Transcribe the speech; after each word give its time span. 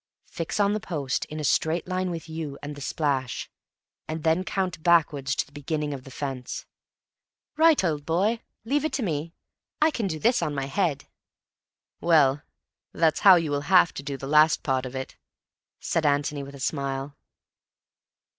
"Fix 0.31 0.59
on 0.59 0.73
the 0.73 0.79
post 0.79 1.25
in 1.25 1.39
a 1.39 1.43
straight 1.43 1.87
line 1.87 2.09
with 2.09 2.27
you 2.27 2.57
and 2.63 2.73
the 2.73 2.81
splash, 2.81 3.51
and 4.07 4.23
then 4.23 4.43
count 4.43 4.81
backwards 4.81 5.35
to 5.35 5.45
the 5.45 5.51
beginning 5.51 5.93
of 5.93 6.05
the 6.05 6.09
fence." 6.09 6.65
"Right, 7.55 7.83
old 7.83 8.03
boy. 8.03 8.39
Leave 8.65 8.83
it 8.83 8.93
to 8.93 9.03
me. 9.03 9.35
I 9.79 9.91
can 9.91 10.07
do 10.07 10.17
this 10.17 10.41
on 10.41 10.55
my 10.55 10.65
head." 10.65 11.05
"Well, 11.99 12.41
that's 12.91 13.19
how 13.19 13.35
you 13.35 13.51
will 13.51 13.69
have 13.77 13.93
to 13.93 14.01
do 14.01 14.17
the 14.17 14.25
last 14.25 14.63
part 14.63 14.87
of 14.87 14.95
it," 14.95 15.17
said 15.79 16.03
Antony 16.03 16.41
with 16.41 16.55
a 16.55 16.59
smile. 16.59 17.15